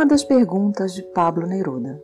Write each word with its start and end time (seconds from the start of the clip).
uma 0.00 0.06
das 0.06 0.24
perguntas 0.24 0.94
de 0.94 1.02
Pablo 1.02 1.46
Neruda. 1.46 2.02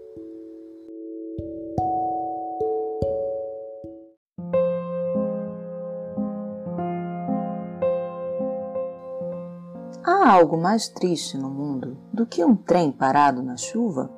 Há 10.04 10.30
algo 10.30 10.58
mais 10.58 10.90
triste 10.90 11.38
no 11.38 11.48
mundo 11.48 11.96
do 12.12 12.26
que 12.26 12.44
um 12.44 12.54
trem 12.54 12.92
parado 12.92 13.42
na 13.42 13.56
chuva? 13.56 14.10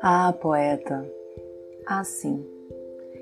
Ah, 0.00 0.32
poeta, 0.32 1.06
ah, 1.86 2.02
sim. 2.02 2.59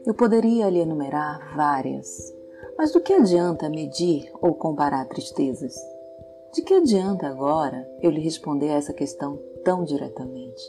Eu 0.08 0.14
poderia 0.14 0.70
lhe 0.70 0.78
enumerar 0.78 1.54
várias, 1.54 2.34
mas 2.78 2.90
do 2.92 2.98
que 2.98 3.12
adianta 3.12 3.68
medir 3.68 4.32
ou 4.40 4.54
comparar 4.54 5.04
tristezas? 5.04 5.74
De 6.54 6.62
que 6.62 6.72
adianta 6.72 7.26
agora 7.26 7.86
eu 8.00 8.10
lhe 8.10 8.18
responder 8.18 8.70
a 8.70 8.76
essa 8.76 8.94
questão 8.94 9.38
tão 9.62 9.84
diretamente? 9.84 10.62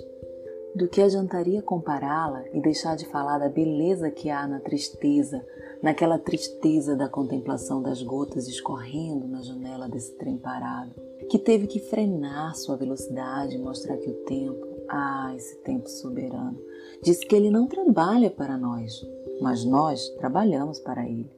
Do 0.76 0.90
que 0.90 1.02
adiantaria 1.02 1.62
compará-la 1.62 2.44
e 2.52 2.60
deixar 2.60 2.98
de 2.98 3.06
falar 3.06 3.38
da 3.38 3.48
beleza 3.48 4.12
que 4.12 4.30
há 4.30 4.46
na 4.46 4.60
tristeza, 4.60 5.42
naquela 5.82 6.20
tristeza 6.20 6.94
da 6.94 7.08
contemplação 7.08 7.82
das 7.82 8.04
gotas 8.04 8.46
escorrendo 8.46 9.26
na 9.26 9.42
janela 9.42 9.88
desse 9.88 10.18
trem 10.18 10.38
parado, 10.38 10.92
que 11.30 11.40
teve 11.40 11.66
que 11.66 11.80
frenar 11.80 12.58
sua 12.58 12.76
velocidade 12.76 13.56
e 13.56 13.60
mostrar 13.60 13.96
que 14.00 14.10
o 14.10 14.26
tempo, 14.26 14.68
ah, 14.90 15.32
esse 15.34 15.56
tempo 15.60 15.88
soberano, 15.88 16.60
diz 17.02 17.24
que 17.24 17.34
ele 17.34 17.50
não 17.50 17.68
trabalha 17.68 18.30
para 18.30 18.58
nós, 18.58 19.02
mas 19.42 19.64
nós 19.66 20.10
trabalhamos 20.18 20.80
para 20.80 21.08
ele. 21.08 21.32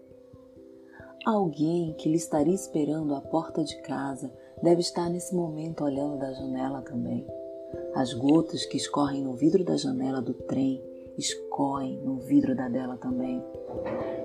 Alguém 1.26 1.94
que 1.94 2.10
lhe 2.10 2.16
estaria 2.16 2.54
esperando 2.54 3.14
à 3.14 3.22
porta 3.22 3.64
de 3.64 3.80
casa 3.82 4.32
deve 4.62 4.82
estar 4.82 5.10
nesse 5.10 5.36
momento 5.36 5.84
olhando 5.84 6.18
da 6.18 6.34
janela 6.34 6.82
também. 6.82 7.28
As 7.94 8.14
gotas 8.14 8.66
que 8.66 8.78
escorrem 8.78 9.24
no 9.24 9.36
vidro 9.36 9.64
da 9.64 9.78
janela 9.78 10.22
do 10.22 10.34
trem 10.34 10.82
escorrem 11.18 12.00
no 12.02 12.18
vidro 12.18 12.56
da 12.56 12.68
dela 12.68 12.98
também. 12.98 13.44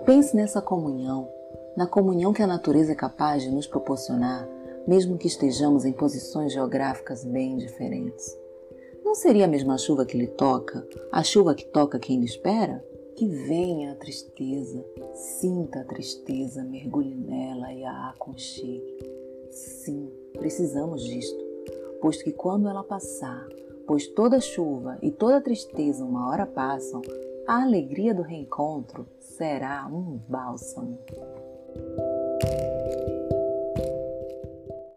Pense 0.04 0.34
nessa 0.34 0.62
comunhão, 0.62 1.28
na 1.76 1.86
comunhão 1.86 2.32
que 2.32 2.42
a 2.42 2.46
natureza 2.46 2.92
é 2.92 2.94
capaz 2.94 3.42
de 3.42 3.50
nos 3.50 3.66
proporcionar, 3.66 4.48
mesmo 4.86 5.18
que 5.18 5.26
estejamos 5.26 5.84
em 5.84 5.92
posições 5.92 6.52
geográficas 6.52 7.24
bem 7.24 7.56
diferentes. 7.56 8.36
Não 9.04 9.14
seria 9.14 9.44
a 9.44 9.48
mesma 9.48 9.76
chuva 9.76 10.06
que 10.06 10.16
lhe 10.16 10.28
toca, 10.28 10.86
a 11.12 11.22
chuva 11.22 11.54
que 11.54 11.66
toca 11.66 11.98
quem 11.98 12.20
lhe 12.20 12.26
espera? 12.26 12.82
Que 13.16 13.26
venha 13.26 13.92
a 13.92 13.94
tristeza, 13.94 14.84
sinta 15.14 15.80
a 15.80 15.84
tristeza, 15.84 16.62
mergulhe 16.62 17.14
nela 17.14 17.72
e 17.72 17.84
a 17.84 18.10
aconchegue. 18.10 18.96
Sim, 19.50 20.10
precisamos 20.34 21.02
disto, 21.02 21.42
posto 22.00 22.24
que 22.24 22.32
quando 22.32 22.68
ela 22.68 22.84
passar, 22.84 23.48
pois 23.86 24.06
toda 24.06 24.40
chuva 24.40 24.98
e 25.02 25.10
toda 25.10 25.40
tristeza 25.40 26.04
uma 26.04 26.28
hora 26.28 26.44
passam, 26.46 27.00
a 27.46 27.62
alegria 27.62 28.12
do 28.12 28.22
reencontro 28.22 29.06
será 29.18 29.88
um 29.90 30.20
bálsamo. 30.28 30.98